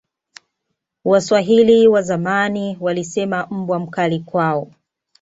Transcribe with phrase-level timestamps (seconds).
[1.05, 4.71] waswahili wazamani walisema mbwa mkali kwao